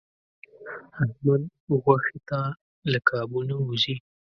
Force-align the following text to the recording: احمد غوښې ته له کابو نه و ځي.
احمد 1.13 1.41
غوښې 1.83 2.19
ته 2.29 2.39
له 2.91 2.99
کابو 3.09 3.39
نه 3.49 3.55
و 3.57 3.67
ځي. 3.81 3.95